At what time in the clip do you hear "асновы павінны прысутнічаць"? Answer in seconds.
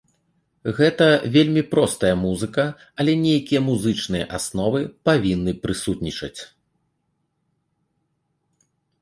4.39-6.35